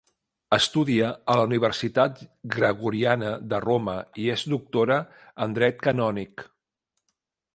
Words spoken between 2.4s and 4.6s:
Gregoriana de Roma i es